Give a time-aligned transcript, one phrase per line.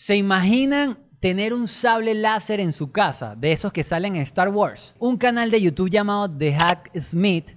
[0.00, 4.48] ¿Se imaginan tener un sable láser en su casa, de esos que salen en Star
[4.48, 4.94] Wars?
[4.98, 7.50] Un canal de YouTube llamado The Hack Smith,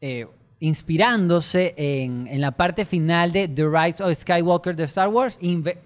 [0.00, 0.26] eh,
[0.58, 5.38] inspirándose en, en la parte final de The Rise of Skywalker de Star Wars,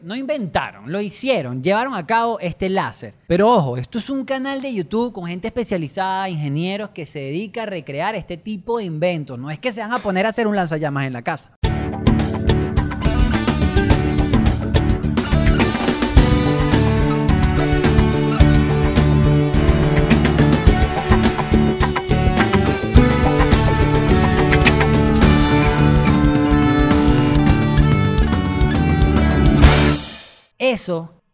[0.03, 3.13] no inventaron, lo hicieron, llevaron a cabo este láser.
[3.27, 7.65] Pero ojo, esto es un canal de YouTube con gente especializada, ingenieros que se dedica
[7.65, 9.39] a recrear este tipo de inventos.
[9.39, 11.59] No es que se van a poner a hacer un lanzallamas en la casa.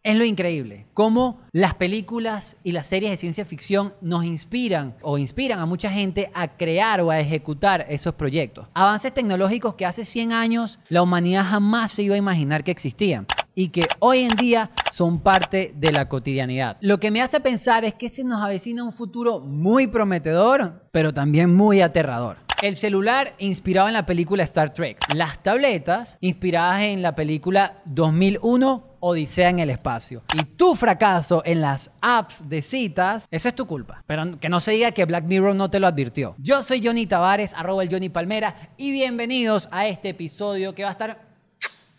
[0.02, 5.16] Es lo increíble, cómo las películas y las series de ciencia ficción nos inspiran o
[5.16, 8.66] inspiran a mucha gente a crear o a ejecutar esos proyectos.
[8.74, 13.26] Avances tecnológicos que hace 100 años la humanidad jamás se iba a imaginar que existían
[13.54, 16.76] y que hoy en día son parte de la cotidianidad.
[16.80, 21.14] Lo que me hace pensar es que se nos avecina un futuro muy prometedor, pero
[21.14, 22.43] también muy aterrador.
[22.62, 24.98] El celular inspirado en la película Star Trek.
[25.14, 30.22] Las tabletas inspiradas en la película 2001 Odisea en el espacio.
[30.34, 34.02] Y tu fracaso en las apps de citas, eso es tu culpa.
[34.06, 36.34] Pero que no se diga que Black Mirror no te lo advirtió.
[36.38, 40.88] Yo soy Johnny Tavares, arroba el Johnny Palmera, y bienvenidos a este episodio que va
[40.88, 41.20] a estar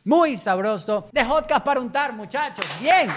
[0.04, 2.66] muy sabroso de Hotcast para untar, muchachos.
[2.82, 3.08] Bien.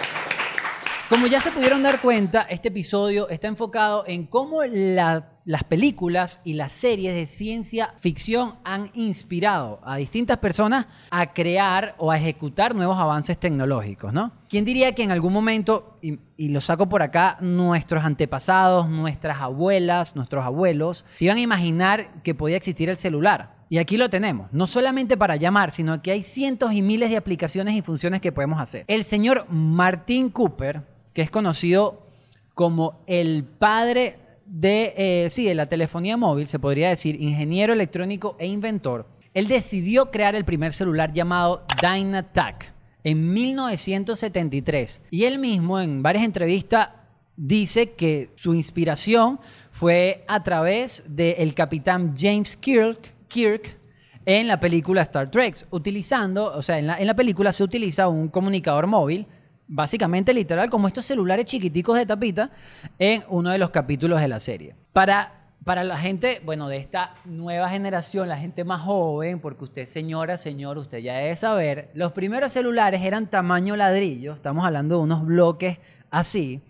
[1.09, 6.41] Como ya se pudieron dar cuenta, este episodio está enfocado en cómo la- las películas
[6.44, 12.18] y las series de ciencia ficción han inspirado a distintas personas a crear o a
[12.18, 14.30] ejecutar nuevos avances tecnológicos, ¿no?
[14.50, 20.16] ¿Quién diría que en algún momento, y, lo saco por acá, nuestros antepasados, nuestras abuelas,
[20.16, 23.56] nuestros abuelos, se iban a imaginar que podía existir el celular?
[23.70, 27.16] Y aquí lo tenemos, no solamente para llamar, sino que hay cientos y miles de
[27.16, 28.84] aplicaciones y funciones que podemos hacer.
[28.86, 30.82] El señor Martin Cooper,
[31.14, 32.06] que es conocido
[32.52, 38.36] como el padre de, eh, sí, de la telefonía móvil, se podría decir, ingeniero electrónico
[38.38, 42.72] e inventor, él decidió crear el primer celular llamado Dynatac
[43.04, 45.03] en 1973.
[45.10, 46.88] Y él mismo en varias entrevistas
[47.36, 49.38] dice que su inspiración
[49.70, 53.78] fue a través del capitán James Kirk, Kirk
[54.26, 58.09] en la película Star Trek, utilizando, o sea, en la, en la película se utiliza
[58.09, 59.26] un comunicador móvil,
[59.68, 62.50] básicamente literal, como estos celulares chiquiticos de tapita,
[62.98, 64.74] en uno de los capítulos de la serie.
[64.92, 69.86] Para, para la gente, bueno, de esta nueva generación, la gente más joven, porque usted,
[69.86, 75.02] señora, señor, usted ya debe saber, los primeros celulares eran tamaño ladrillo, estamos hablando de
[75.02, 75.78] unos bloques
[76.10, 76.62] así,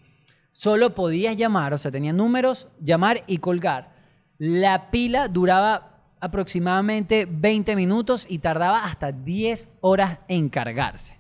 [0.50, 3.97] solo podías llamar, o sea, tenía números, llamar y colgar.
[4.38, 5.88] La pila duraba
[6.20, 11.18] aproximadamente 20 minutos y tardaba hasta 10 horas en cargarse.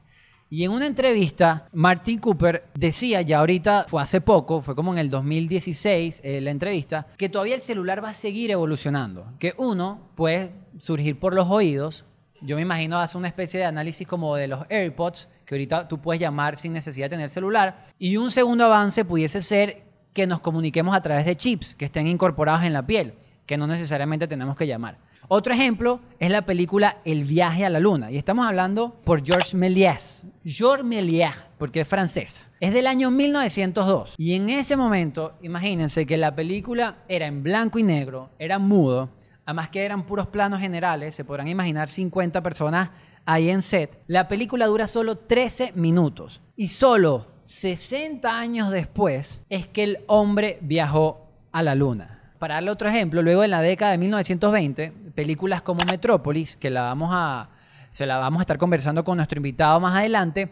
[0.50, 4.98] Y en una entrevista, Martin Cooper decía, ya ahorita fue hace poco, fue como en
[4.98, 9.26] el 2016 eh, la entrevista, que todavía el celular va a seguir evolucionando.
[9.38, 12.06] Que uno puede surgir por los oídos.
[12.40, 16.00] Yo me imagino hace una especie de análisis como de los AirPods, que ahorita tú
[16.00, 17.84] puedes llamar sin necesidad de tener celular.
[17.98, 19.82] Y un segundo avance pudiese ser
[20.14, 23.12] que nos comuniquemos a través de chips que estén incorporados en la piel,
[23.44, 24.96] que no necesariamente tenemos que llamar.
[25.30, 28.10] Otro ejemplo es la película El viaje a la luna.
[28.10, 30.24] Y estamos hablando por Georges Méliès.
[30.42, 32.42] Georges Méliès, porque es francesa.
[32.60, 34.14] Es del año 1902.
[34.16, 39.10] Y en ese momento, imagínense que la película era en blanco y negro, era mudo,
[39.44, 42.90] además que eran puros planos generales, se podrán imaginar 50 personas
[43.26, 44.02] ahí en set.
[44.06, 46.40] La película dura solo 13 minutos.
[46.56, 52.18] Y solo 60 años después es que el hombre viajó a la luna.
[52.38, 56.82] Para darle otro ejemplo, luego en la década de 1920, películas como Metrópolis, que la
[56.82, 57.48] vamos a,
[57.92, 60.48] se la vamos a estar conversando con nuestro invitado más adelante,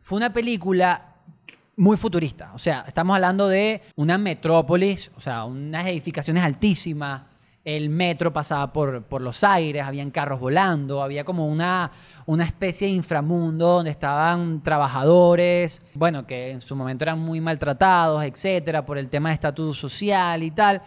[0.00, 1.14] fue una película
[1.76, 2.50] muy futurista.
[2.52, 7.22] O sea, estamos hablando de una metrópolis, o sea, unas edificaciones altísimas.
[7.64, 11.92] El metro pasaba por, por los aires, habían carros volando, había como una,
[12.26, 18.24] una especie de inframundo donde estaban trabajadores, bueno, que en su momento eran muy maltratados,
[18.24, 20.82] etcétera, por el tema de estatus social y tal.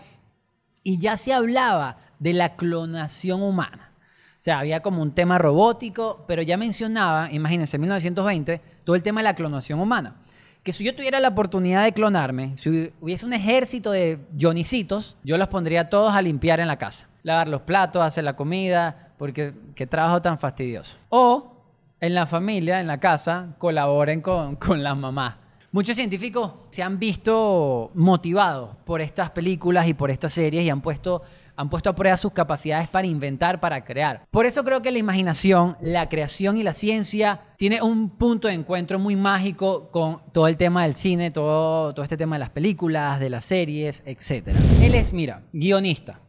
[0.83, 3.91] Y ya se hablaba de la clonación humana.
[4.33, 9.01] O sea, había como un tema robótico, pero ya mencionaba, imagínense, en 1920, todo el
[9.01, 10.15] tema de la clonación humana.
[10.63, 15.37] Que si yo tuviera la oportunidad de clonarme, si hubiese un ejército de Johnnycitos, yo
[15.37, 17.07] los pondría todos a limpiar en la casa.
[17.23, 20.97] Lavar los platos, hacer la comida, porque qué trabajo tan fastidioso.
[21.07, 21.53] O
[22.01, 25.35] en la familia, en la casa, colaboren con, con las mamás.
[25.73, 30.83] Muchos científicos se han visto motivados por estas películas y por estas series y han
[30.83, 31.23] puesto,
[31.55, 34.23] han puesto a prueba sus capacidades para inventar, para crear.
[34.29, 38.53] Por eso creo que la imaginación, la creación y la ciencia tiene un punto de
[38.53, 42.51] encuentro muy mágico con todo el tema del cine, todo, todo este tema de las
[42.51, 44.49] películas, de las series, etc.
[44.79, 46.21] Él es, mira, guionista,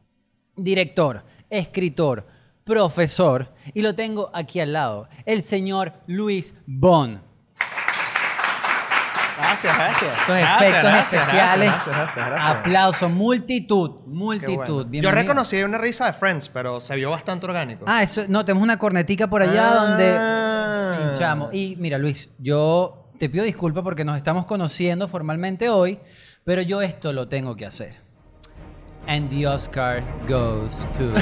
[0.57, 2.27] director, escritor,
[2.65, 7.24] profesor y lo tengo aquí al lado, el señor Luis Bond.
[9.37, 10.11] Gracias, gracias.
[10.13, 11.71] Estos Gracias, efectos gracias, especiales.
[11.71, 12.57] gracias, gracias, gracias.
[12.57, 14.87] Aplausos, multitud, multitud.
[14.87, 15.03] bueno.
[15.03, 17.85] Yo reconocí una risa de Friends, pero se vio bastante orgánico.
[17.89, 19.75] Ah, eso, no, tenemos una cornetica por allá Ah.
[20.97, 21.53] donde pinchamos.
[21.55, 25.99] Y mira, Luis, yo te pido disculpas porque nos estamos conociendo formalmente hoy,
[26.45, 28.03] pero yo esto lo tengo que hacer.
[29.07, 31.13] And the Oscar goes to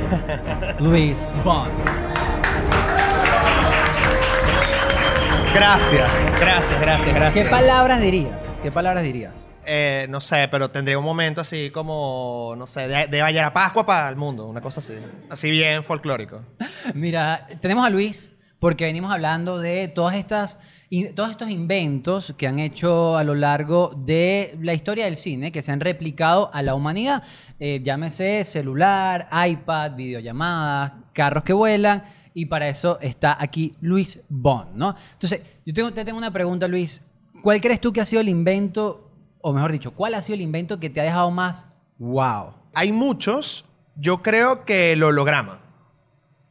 [0.78, 1.72] Luis Bond.
[5.54, 7.44] Gracias, gracias, gracias, gracias.
[7.44, 8.32] ¿Qué palabras dirías?
[8.62, 9.34] ¿Qué palabras dirías?
[9.66, 13.52] Eh, no sé, pero tendría un momento así como, no sé, de, de Valle a
[13.52, 14.94] Pascua para el mundo, una cosa así.
[15.28, 16.40] Así bien folclórico.
[16.94, 18.32] Mira, tenemos a Luis
[18.62, 20.58] porque venimos hablando de todas estas,
[20.88, 25.50] y todos estos inventos que han hecho a lo largo de la historia del cine,
[25.50, 27.24] que se han replicado a la humanidad.
[27.58, 32.04] Eh, llámese celular, iPad, videollamadas, carros que vuelan.
[32.34, 34.94] Y para eso está aquí Luis Bond, ¿no?
[35.12, 37.02] Entonces, yo tengo, te tengo una pregunta, Luis.
[37.42, 40.42] ¿Cuál crees tú que ha sido el invento, o mejor dicho, cuál ha sido el
[40.42, 41.66] invento que te ha dejado más
[41.98, 42.54] wow?
[42.74, 43.64] Hay muchos,
[43.96, 45.60] yo creo que el holograma.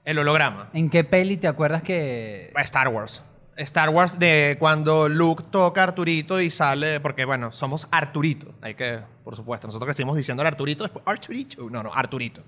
[0.03, 0.69] El holograma.
[0.73, 3.23] ¿En qué peli te acuerdas que Star Wars.
[3.57, 8.75] Star Wars de cuando Luke toca a Arturito y sale, porque bueno, somos Arturito, hay
[8.75, 12.43] que, por supuesto, nosotros crecimos diciendo Arturito, después Arturito, no, no, Arturito.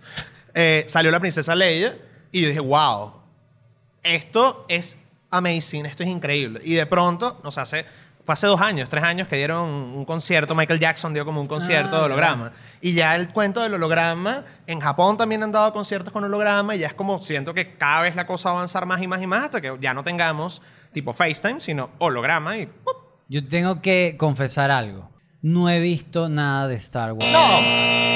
[0.54, 1.98] Eh, salió la princesa Leia
[2.32, 3.23] y yo dije, wow,
[4.04, 4.98] esto es
[5.32, 6.62] amazing, esto es increíble.
[6.64, 7.86] Y de pronto, nos hace,
[8.26, 11.48] fue hace dos años, tres años que dieron un concierto, Michael Jackson dio como un
[11.48, 12.52] concierto Ah, de holograma.
[12.82, 16.80] Y ya el cuento del holograma, en Japón también han dado conciertos con holograma y
[16.80, 19.22] ya es como siento que cada vez la cosa va a avanzar más y más
[19.22, 20.62] y más hasta que ya no tengamos
[20.92, 22.96] tipo FaceTime, sino holograma y ¡pup!
[23.30, 25.10] Yo tengo que confesar algo.
[25.42, 27.26] No he visto nada de Star Wars.
[27.32, 28.13] ¡No!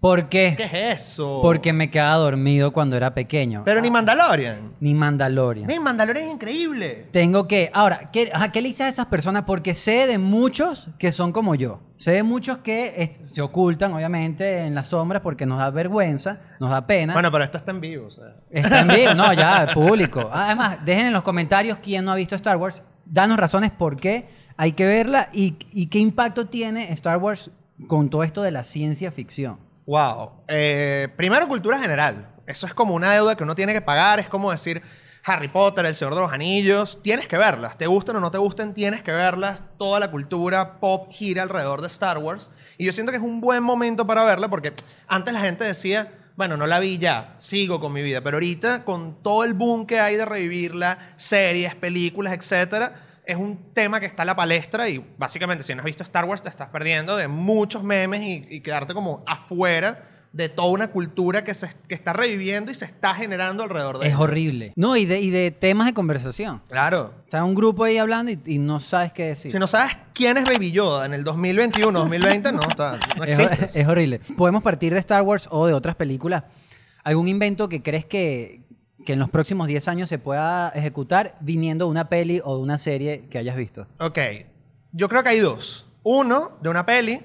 [0.00, 0.54] ¿Por qué?
[0.56, 1.40] ¿Qué es eso?
[1.42, 3.62] Porque me quedaba dormido cuando era pequeño.
[3.66, 4.72] Pero ni Mandalorian.
[4.80, 5.66] Ni Mandalorian.
[5.66, 7.08] Ven, Mandalorian es increíble.
[7.12, 7.70] Tengo que...
[7.74, 9.44] Ahora, ¿qué, ajá, ¿qué le hice a esas personas?
[9.44, 11.80] Porque sé de muchos que son como yo.
[11.96, 16.40] Sé de muchos que es- se ocultan, obviamente, en las sombras porque nos da vergüenza,
[16.58, 17.12] nos da pena.
[17.12, 18.36] Bueno, pero esto está en vivo, o sea.
[18.50, 20.30] Está en vivo, no, ya, el público.
[20.32, 22.82] Además, dejen en los comentarios quién no ha visto Star Wars.
[23.04, 27.50] Danos razones por qué hay que verla y, y qué impacto tiene Star Wars
[27.86, 29.58] con todo esto de la ciencia ficción.
[29.90, 30.44] Wow.
[30.46, 32.32] Eh, primero, cultura general.
[32.46, 34.20] Eso es como una deuda que uno tiene que pagar.
[34.20, 34.80] Es como decir
[35.24, 37.02] Harry Potter, El Señor de los Anillos.
[37.02, 37.76] Tienes que verlas.
[37.76, 39.64] Te gusten o no te gusten, tienes que verlas.
[39.78, 42.50] Toda la cultura pop gira alrededor de Star Wars.
[42.78, 44.72] Y yo siento que es un buen momento para verla porque
[45.08, 48.20] antes la gente decía, bueno, no la vi ya, sigo con mi vida.
[48.20, 52.92] Pero ahorita, con todo el boom que hay de revivirla, series, películas, etcétera,
[53.30, 56.24] es un tema que está en la palestra y básicamente si no has visto Star
[56.24, 60.88] Wars te estás perdiendo de muchos memes y, y quedarte como afuera de toda una
[60.92, 64.22] cultura que se que está reviviendo y se está generando alrededor de Es ella.
[64.22, 64.72] horrible.
[64.76, 66.62] No, y de, y de temas de conversación.
[66.68, 67.14] Claro.
[67.24, 69.50] Está un grupo ahí hablando y, y no sabes qué decir.
[69.50, 73.86] Si no sabes quién es Baby Yoda en el 2021, 2020, no, está, no es
[73.88, 74.20] horrible.
[74.36, 76.44] Podemos partir de Star Wars o de otras películas.
[77.02, 78.60] ¿Algún invento que crees que,
[79.04, 82.62] que en los próximos 10 años se pueda ejecutar viniendo de una peli o de
[82.62, 83.86] una serie que hayas visto?
[83.98, 84.18] Ok,
[84.92, 85.86] yo creo que hay dos.
[86.02, 87.20] Uno, de una peli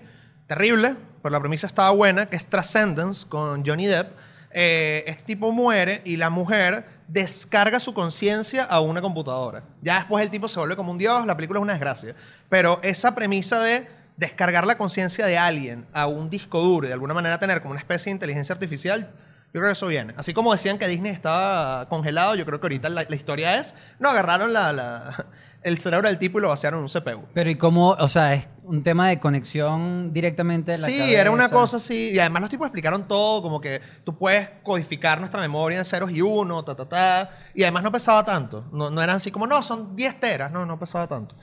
[0.47, 4.11] terrible, pero la premisa estaba buena, que es Transcendence con Johnny Depp.
[4.51, 9.63] Eh, este tipo muere y la mujer descarga su conciencia a una computadora.
[9.81, 12.15] Ya después el tipo se vuelve como un dios, la película es una desgracia.
[12.47, 16.93] Pero esa premisa de descargar la conciencia de alguien a un disco duro y de
[16.93, 19.11] alguna manera tener como una especie de inteligencia artificial,
[19.55, 20.13] yo creo que eso viene.
[20.17, 23.73] Así como decían que Disney estaba congelado, yo creo que ahorita la, la historia es,
[23.99, 25.27] no, agarraron la, la-
[25.63, 27.25] el cerebro del tipo y lo vaciaron en un CPU.
[27.33, 27.91] Pero ¿y cómo?
[27.91, 31.21] O sea, es un tema de conexión directamente de la Sí, cabeza.
[31.21, 32.11] era una cosa así.
[32.13, 36.11] Y además los tipos explicaron todo, como que tú puedes codificar nuestra memoria en ceros
[36.11, 37.29] y uno, ta, ta, ta.
[37.53, 38.65] Y además no pesaba tanto.
[38.73, 40.51] No, no eran así como, no, son 10 teras.
[40.51, 41.35] No, no pesaba tanto.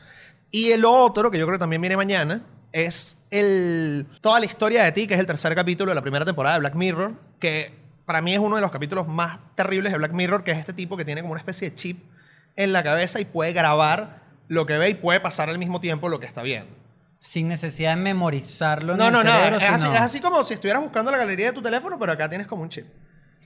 [0.51, 2.43] Y el otro, que yo creo que también viene mañana,
[2.73, 6.25] es el, toda la historia de ti, que es el tercer capítulo de la primera
[6.25, 9.99] temporada de Black Mirror, que para mí es uno de los capítulos más terribles de
[9.99, 12.03] Black Mirror, que es este tipo que tiene como una especie de chip
[12.57, 16.09] en la cabeza y puede grabar lo que ve y puede pasar al mismo tiempo
[16.09, 16.71] lo que está viendo.
[17.21, 19.31] Sin necesidad de memorizarlo en No, el no, no.
[19.31, 22.13] cerebro, Es así, es así como si estuvieras buscando la galería de tu teléfono, pero
[22.13, 22.87] acá tienes como un chip.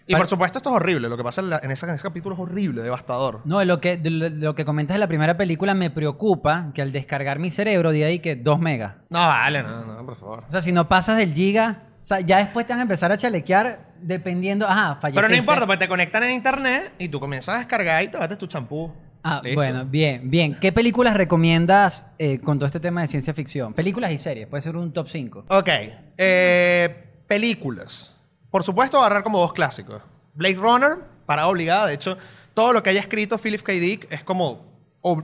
[0.08, 1.08] Y por supuesto esto es horrible.
[1.08, 3.40] Lo que pasa en, la- en ese, en ese capítulo es horrible, devastador.
[3.44, 6.92] No, lo que, lo, lo que comentas de la primera película me preocupa que al
[6.92, 8.94] descargar mi cerebro de ahí que 2 megas.
[9.10, 10.44] No, vale, no, no, por favor.
[10.48, 13.10] O sea, si no pasas del giga, o sea, ya después te van a empezar
[13.10, 15.16] a chalequear dependiendo, ajá, falleciste.
[15.16, 18.16] Pero no importa, pues te conectan en internet y tú comienzas a descargar y te
[18.16, 18.94] bates tu champú.
[19.25, 19.58] Ah, Listo.
[19.58, 20.54] bueno, bien, bien.
[20.54, 23.75] ¿Qué películas recomiendas eh, con todo este tema de ciencia ficción?
[23.75, 25.46] Películas y series, puede ser un top 5.
[25.48, 25.68] Ok.
[26.16, 28.14] eh, películas.
[28.52, 30.00] Por supuesto, agarrar como dos clásicos.
[30.34, 31.88] Blade Runner, parada obligada.
[31.88, 32.16] De hecho,
[32.54, 33.72] todo lo que haya escrito Philip K.
[33.72, 34.64] Dick es como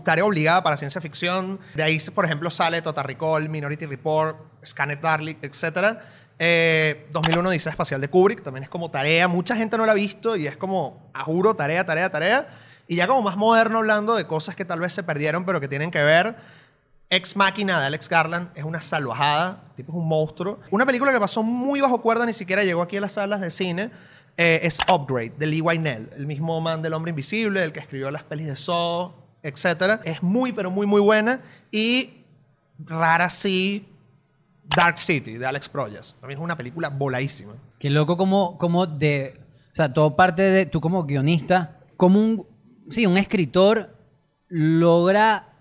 [0.04, 1.60] tarea obligada para ciencia ficción.
[1.74, 4.36] De ahí, por ejemplo, sale Total Recall, Minority Report,
[4.66, 5.98] Scanner Darkly, etc.
[6.44, 9.28] Eh, 2001 Dice Espacial de Kubrick también es como tarea.
[9.28, 12.48] Mucha gente no la ha visto y es como, a juro, tarea, tarea, tarea.
[12.88, 15.68] Y ya como más moderno hablando de cosas que tal vez se perdieron pero que
[15.68, 16.34] tienen que ver.
[17.10, 20.58] Ex Máquina de Alex Garland es una salvajada, tipo es un monstruo.
[20.72, 23.52] Una película que pasó muy bajo cuerda, ni siquiera llegó aquí a las salas de
[23.52, 23.92] cine,
[24.36, 28.10] eh, es Upgrade, de Lee Wynell, el mismo man del Hombre Invisible, el que escribió
[28.10, 29.12] las pelis de Saw,
[29.44, 30.00] etc.
[30.02, 31.40] Es muy, pero muy, muy buena.
[31.70, 32.24] Y
[32.80, 33.91] rara sí,
[34.64, 36.16] Dark City, de Alex Proyas.
[36.20, 37.54] También es una película voladísima.
[37.78, 39.40] Qué loco como, como de...
[39.72, 40.66] O sea, todo parte de...
[40.66, 42.46] Tú como guionista, como un...
[42.90, 43.96] Sí, un escritor
[44.48, 45.52] logra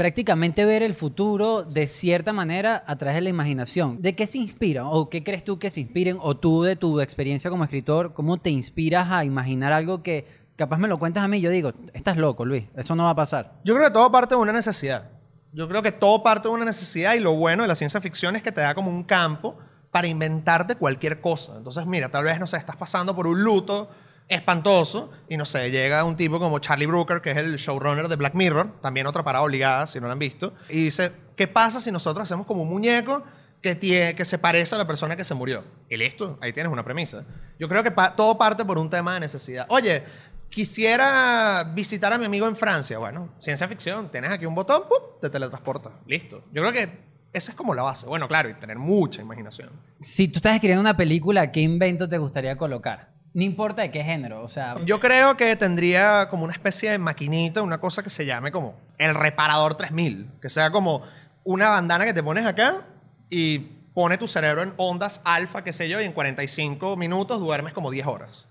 [0.00, 4.00] prácticamente ver el futuro de cierta manera a través de la imaginación.
[4.00, 4.86] ¿De qué se inspiran?
[4.88, 6.16] ¿O qué crees tú que se inspiren?
[6.22, 10.24] ¿O tú de tu experiencia como escritor, cómo te inspiras a imaginar algo que
[10.56, 13.10] capaz me lo cuentas a mí y yo digo, estás loco, Luis, eso no va
[13.10, 13.60] a pasar?
[13.62, 15.10] Yo creo que todo parte de una necesidad.
[15.52, 18.36] Yo creo que todo parte de una necesidad y lo bueno de la ciencia ficción
[18.36, 19.58] es que te da como un campo
[19.90, 21.56] para inventarte cualquier cosa.
[21.56, 23.90] Entonces, mira, tal vez, no sé, estás pasando por un luto
[24.28, 28.16] espantoso y, no sé, llega un tipo como Charlie Brooker, que es el showrunner de
[28.16, 31.80] Black Mirror, también otra parada obligada, si no lo han visto, y dice, ¿qué pasa
[31.80, 33.24] si nosotros hacemos como un muñeco
[33.60, 35.64] que, tiene, que se parece a la persona que se murió?
[35.88, 37.24] Y listo, ahí tienes una premisa.
[37.58, 39.66] Yo creo que pa- todo parte por un tema de necesidad.
[39.68, 40.04] Oye,
[40.50, 42.98] quisiera visitar a mi amigo en Francia.
[42.98, 45.20] Bueno, ciencia ficción, tienes aquí un botón, ¡pum!
[45.20, 45.92] te teletransporta.
[46.06, 46.44] Listo.
[46.52, 48.06] Yo creo que esa es como la base.
[48.06, 49.70] Bueno, claro, y tener mucha imaginación.
[50.00, 53.10] Si tú estás escribiendo una película, ¿qué invento te gustaría colocar?
[53.32, 54.74] No importa de qué género, o sea...
[54.84, 58.74] Yo creo que tendría como una especie de maquinita, una cosa que se llame como
[58.98, 60.32] el reparador 3000.
[60.42, 61.02] Que sea como
[61.44, 62.84] una bandana que te pones acá
[63.30, 63.58] y
[63.94, 67.92] pone tu cerebro en ondas alfa, qué sé yo, y en 45 minutos duermes como
[67.92, 68.49] 10 horas.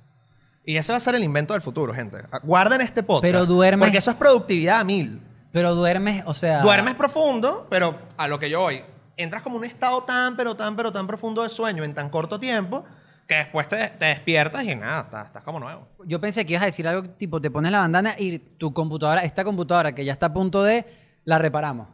[0.65, 2.17] Y ese va a ser el invento del futuro, gente.
[2.43, 3.21] Guarden este podcast.
[3.23, 5.21] Pero duermes- Porque eso es productividad a mil.
[5.51, 6.61] Pero duermes, o sea...
[6.61, 8.83] Duermes profundo, pero a lo que yo voy,
[9.17, 12.39] entras como un estado tan, pero tan, pero tan profundo de sueño en tan corto
[12.39, 12.85] tiempo
[13.27, 15.87] que después te, te despiertas y nada, estás, estás como nuevo.
[16.05, 19.21] Yo pensé que ibas a decir algo tipo, te pones la bandana y tu computadora,
[19.21, 20.85] esta computadora que ya está a punto de,
[21.25, 21.87] la reparamos.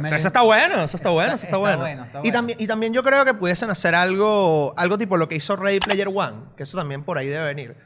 [0.00, 1.78] Me- Eso está bueno, eso está bueno, eso Está- está, bueno.
[1.78, 2.32] bueno, está Y, bueno.
[2.32, 5.80] también, y también yo creo que pudiesen hacer algo, algo tipo lo que hizo Ready
[5.80, 7.76] Player One, que eso también por ahí debe venir.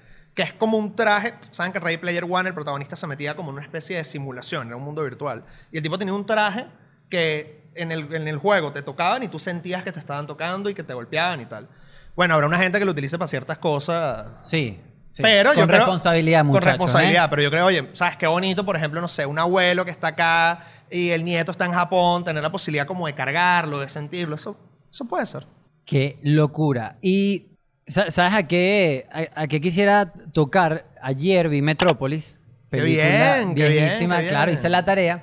[0.41, 3.51] Que es como un traje, saben que Ready Player One, el protagonista se metía como
[3.51, 5.45] en una especie de simulación, era un mundo virtual.
[5.71, 6.65] Y el tipo tenía un traje
[7.11, 10.71] que en el, en el juego te tocaban y tú sentías que te estaban tocando
[10.71, 11.69] y que te golpeaban y tal.
[12.17, 14.81] Bueno, habrá una gente que lo utilice para ciertas cosas Sí.
[15.11, 15.23] sí.
[15.23, 16.65] pero yo Con creo- responsabilidad, muchachos.
[16.65, 17.29] Con responsabilidad, ¿eh?
[17.29, 18.65] pero yo creo, oye, ¿sabes qué bonito?
[18.65, 22.25] Por ejemplo, no sé, un abuelo que está acá y el nieto está en Japón,
[22.25, 24.57] tener la posibilidad como de cargarlo, de sentirlo, eso,
[24.91, 25.47] eso puede ser.
[25.85, 26.97] Qué locura.
[27.03, 27.50] Y,
[27.91, 30.87] ¿sabes a qué, a, a qué quisiera tocar?
[31.03, 32.37] Ayer vi Metrópolis.
[32.71, 34.29] Qué bien, qué bien, qué bien.
[34.29, 35.23] claro, hice la tarea.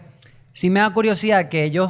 [0.51, 1.89] Sí me da curiosidad que ellos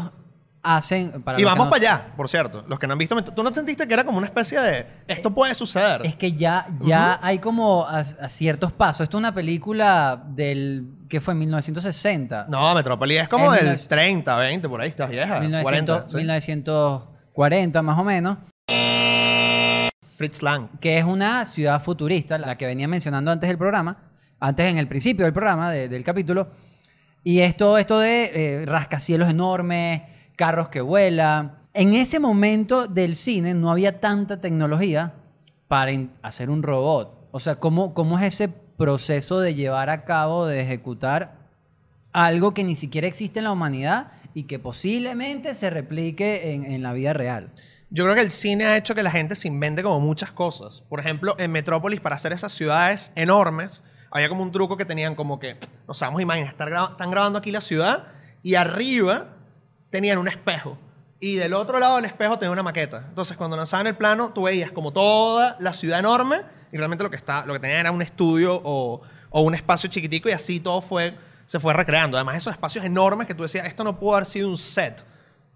[0.61, 1.23] hacen...
[1.23, 2.63] Para y vamos no- para allá, por cierto.
[2.67, 5.33] Los que no han visto, ¿tú no sentiste que era como una especie de, esto
[5.33, 6.05] puede suceder?
[6.05, 9.01] Es que ya, ya hay como a, a ciertos pasos.
[9.05, 10.85] Esto es una película del...
[11.09, 11.33] que fue?
[11.33, 12.47] 1960.
[12.49, 15.39] No, Metrópolis es como Es del 1900 30, 20, por ahí estás vieja.
[15.39, 16.17] 1900 40, ¿sí?
[16.17, 18.37] 1940 más o menos.
[20.17, 20.67] Fritz Lang.
[20.81, 23.97] que es una ciudad futurista, la que venía mencionando antes del programa,
[24.39, 26.49] antes en el principio del programa, de- del capítulo.
[27.23, 28.31] Y esto, esto de
[28.61, 30.01] eh, rascacielos enormes,
[30.35, 31.57] carros que vuelan.
[31.73, 35.13] En ese momento del cine no había tanta tecnología
[35.67, 35.91] para
[36.23, 37.27] hacer un robot.
[37.31, 41.35] O sea, ¿cómo, ¿cómo es ese proceso de llevar a cabo, de ejecutar
[42.13, 46.81] algo que ni siquiera existe en la humanidad y que posiblemente se replique en, en
[46.81, 47.51] la vida real?
[47.89, 50.83] Yo creo que el cine ha hecho que la gente se invente como muchas cosas.
[50.89, 55.15] Por ejemplo, en Metrópolis, para hacer esas ciudades enormes, había como un truco que tenían
[55.15, 58.07] como que, no sé, vamos a imaginar, estar están grabando aquí la ciudad
[58.43, 59.29] y arriba
[59.89, 60.77] tenían un espejo.
[61.21, 63.05] Y del otro lado del espejo tenía una maqueta.
[63.07, 66.41] Entonces, cuando lanzaban el plano, tú veías como toda la ciudad enorme
[66.73, 69.89] y realmente lo que, está, lo que tenían era un estudio o, o un espacio
[69.89, 72.17] chiquitico y así todo fue, se fue recreando.
[72.17, 75.05] Además, esos espacios enormes que tú decías, esto no pudo haber sido un set.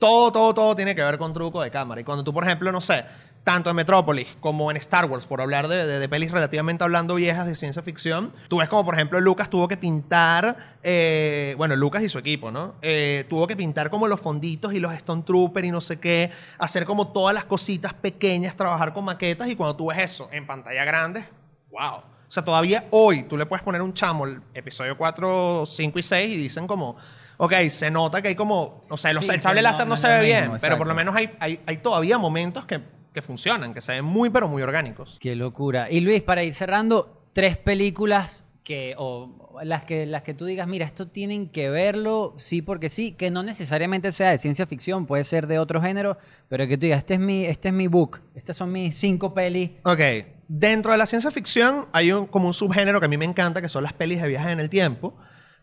[0.02, 2.02] Todo, todo, todo tiene que ver con truco de cámara.
[2.02, 3.06] Y cuando tú, por ejemplo, no sé,
[3.44, 7.46] tanto en Metrópolis como en Star Wars, por hablar de, de- pelis relativamente hablando viejas
[7.46, 12.02] de ciencia ficción, tú ves como, por ejemplo, Lucas tuvo que pintar, eh, bueno, Lucas
[12.02, 12.74] y su equipo, ¿no?
[12.82, 16.32] Eh, tuvo que pintar como los fonditos y los Stone Trooper y no sé qué,
[16.58, 20.48] hacer como todas las cositas pequeñas, trabajar con maquetas y cuando tú ves eso en
[20.48, 21.24] pantalla grande,
[21.70, 21.98] wow.
[22.28, 26.04] O sea, todavía hoy tú le puedes poner un chamo el episodio 4, 5 y
[26.04, 26.96] 6 y dicen como,
[27.44, 29.98] ok, se nota que hay como, o sea, los- Sí, el sable láser no, no
[29.98, 32.80] se ve mismo, bien, pero por lo menos hay, hay, hay todavía momentos que,
[33.12, 35.18] que funcionan, que se ven muy, pero muy orgánicos.
[35.20, 35.90] Qué locura.
[35.90, 40.68] Y Luis, para ir cerrando, tres películas que, o las que, las que tú digas,
[40.68, 45.08] mira, esto tienen que verlo, sí porque sí, que no necesariamente sea de ciencia ficción,
[45.08, 47.88] puede ser de otro género, pero que tú digas, este es mi, este es mi
[47.88, 49.72] book, estas son mis cinco pelis.
[49.84, 50.00] Ok,
[50.48, 53.62] dentro de la ciencia ficción hay un, como un subgénero que a mí me encanta,
[53.64, 55.18] que son las pelis de viajes en el tiempo.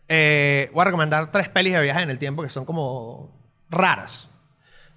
[0.09, 3.29] Eh, voy a recomendar tres pelis de viajes en el tiempo que son como
[3.69, 4.31] raras.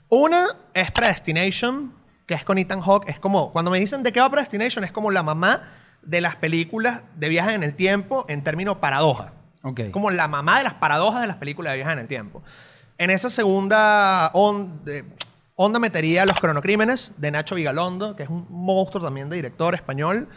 [0.09, 1.95] Una es Predestination,
[2.27, 3.09] que es con Ethan Hawke.
[3.09, 5.63] Es como, cuando me dicen de qué va Predestination, es como la mamá
[6.03, 9.33] de las películas de viajes en el tiempo en términos paradoja.
[9.63, 9.91] Ok.
[9.93, 12.43] Como la mamá de las paradojas de las películas de viajes en el tiempo.
[12.99, 15.05] En esa segunda on- de-
[15.57, 20.29] onda metería Los cronocrímenes de Nacho Vigalondo, que es un monstruo también de director español.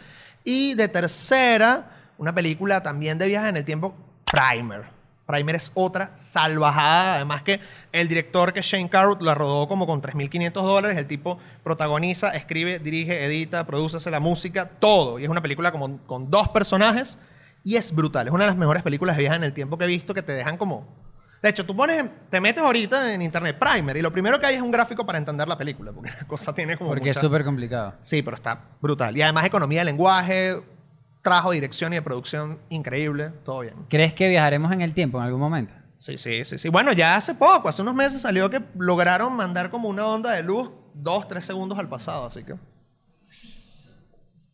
[0.44, 3.94] Y de tercera, una película también de viajes en el tiempo,
[4.30, 4.96] Primer.
[5.26, 7.16] Primer es otra salvajada.
[7.16, 7.60] Además que
[7.92, 10.98] el director que Shane Carruth la rodó como con 3.500 dólares.
[10.98, 15.18] El tipo protagoniza, escribe, dirige, edita, produce, hace la música, todo.
[15.18, 17.18] Y es una película como con dos personajes
[17.64, 18.28] y es brutal.
[18.28, 20.22] Es una de las mejores películas de viajes en el tiempo que he visto que
[20.22, 20.86] te dejan como...
[21.42, 24.54] De hecho, tú pones, te metes ahorita en internet Primer y lo primero que hay
[24.54, 27.44] es un gráfico para entender la película, porque la cosa tiene como Porque es súper
[27.44, 27.94] complicado.
[28.00, 29.16] Sí, pero está brutal.
[29.16, 30.62] Y además economía de lenguaje,
[31.26, 33.74] trabajo, dirección y de producción increíble, todo bien.
[33.88, 35.74] ¿Crees que viajaremos en el tiempo en algún momento?
[35.98, 36.68] Sí, sí, sí, sí.
[36.68, 40.44] Bueno, ya hace poco, hace unos meses salió que lograron mandar como una onda de
[40.44, 42.54] luz dos, tres segundos al pasado, así que...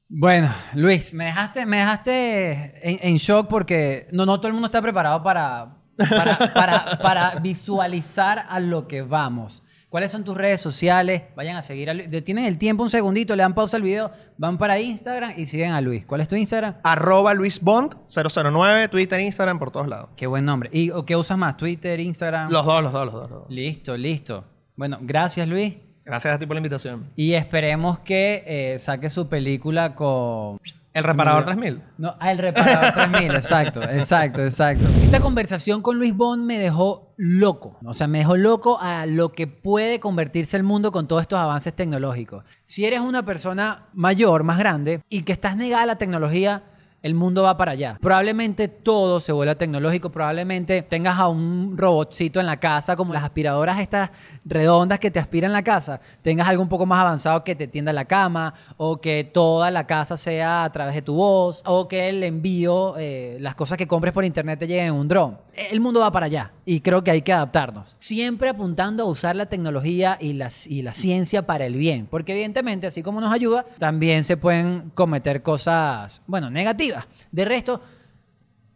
[0.08, 4.66] Bueno, Luis, me dejaste, me dejaste en, en shock porque no, no todo el mundo
[4.66, 9.62] está preparado para, para, para, para visualizar a lo que vamos.
[9.92, 11.24] ¿Cuáles son tus redes sociales?
[11.36, 12.10] Vayan a seguir a Luis.
[12.10, 15.72] Detienen el tiempo un segundito, le dan pausa al video, van para Instagram y siguen
[15.72, 16.06] a Luis.
[16.06, 16.76] ¿Cuál es tu Instagram?
[16.82, 20.08] Arroba Luis Bond 009, Twitter, Instagram, por todos lados.
[20.16, 20.70] Qué buen nombre.
[20.72, 21.58] ¿Y o qué usas más?
[21.58, 22.50] ¿Twitter, Instagram?
[22.50, 23.30] Los dos, los dos, los dos.
[23.30, 23.50] los dos.
[23.50, 24.44] Listo, listo.
[24.76, 25.74] Bueno, gracias Luis.
[26.06, 27.10] Gracias a ti por la invitación.
[27.14, 30.58] Y esperemos que eh, saque su película con...
[30.94, 31.82] El reparador 3000.
[31.98, 34.86] No, ah, el reparador 3000, exacto, exacto, exacto.
[35.02, 37.78] Esta conversación con Luis Bond me dejó loco.
[37.84, 41.38] O sea, me dejó loco a lo que puede convertirse el mundo con todos estos
[41.38, 42.44] avances tecnológicos.
[42.64, 46.64] Si eres una persona mayor, más grande, y que estás negada a la tecnología,
[47.02, 47.98] el mundo va para allá.
[48.00, 53.24] Probablemente todo se vuelva tecnológico, probablemente tengas a un robotcito en la casa, como las
[53.24, 54.10] aspiradoras estas
[54.44, 57.92] redondas que te aspiran la casa, tengas algo un poco más avanzado que te tienda
[57.92, 62.08] la cama, o que toda la casa sea a través de tu voz, o que
[62.08, 65.38] el envío, eh, las cosas que compres por internet te lleguen en un dron.
[65.54, 67.96] El mundo va para allá y creo que hay que adaptarnos.
[67.98, 72.32] Siempre apuntando a usar la tecnología y la, y la ciencia para el bien, porque
[72.32, 77.06] evidentemente, así como nos ayuda, también se pueden cometer cosas, bueno, negativas.
[77.30, 77.80] De resto,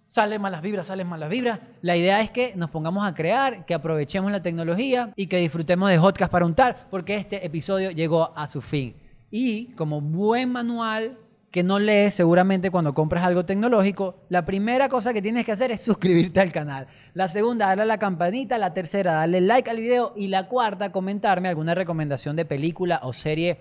[0.09, 1.61] salen malas vibras, salen malas vibras.
[1.83, 5.90] La idea es que nos pongamos a crear, que aprovechemos la tecnología y que disfrutemos
[5.90, 8.96] de Hotcast para untar, porque este episodio llegó a su fin.
[9.31, 11.18] Y como buen manual
[11.57, 15.71] que no lees seguramente cuando compras algo tecnológico, la primera cosa que tienes que hacer
[15.71, 16.87] es suscribirte al canal.
[17.14, 18.59] La segunda, darle a la campanita.
[18.59, 20.12] La tercera, darle like al video.
[20.16, 23.57] Y la cuarta, comentarme alguna recomendación de película o serie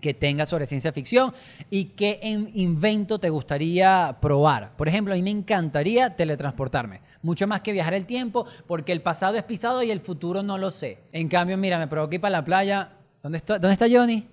[0.00, 1.34] que tenga sobre ciencia ficción
[1.68, 4.76] y qué en- invento te gustaría probar.
[4.76, 9.02] Por ejemplo, a mí me encantaría teletransportarme, mucho más que viajar el tiempo, porque el
[9.02, 10.98] pasado es pisado y el futuro no lo sé.
[11.10, 12.90] En cambio, mira, me provoqué para la playa.
[13.20, 14.28] ¿Dónde está, ¿Dónde está Johnny?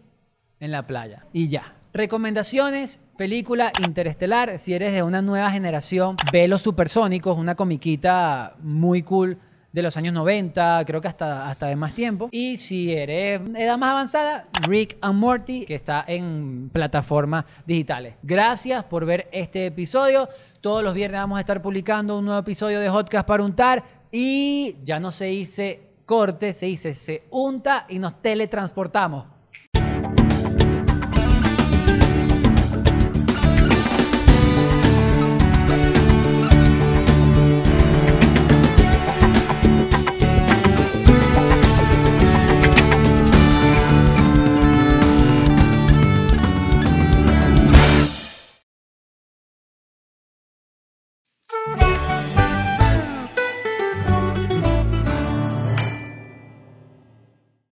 [0.60, 1.25] En la playa.
[1.34, 1.73] Y ya.
[1.93, 4.58] Recomendaciones, película Interestelar.
[4.58, 9.38] Si eres de una nueva generación, ve Los Supersónicos, una comiquita muy cool
[9.71, 12.29] de los años 90, creo que hasta, hasta de más tiempo.
[12.32, 18.15] Y si eres edad más avanzada, Rick and Morty, que está en plataformas digitales.
[18.23, 20.27] Gracias por ver este episodio.
[20.62, 23.84] Todos los viernes vamos a estar publicando un nuevo episodio de Hotcast para untar.
[24.12, 29.33] Y ya no se dice corte, se dice se unta y nos teletransportamos.